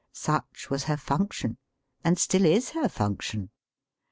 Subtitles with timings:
[0.13, 1.57] Such was her function,
[2.03, 3.51] and still is her fimction.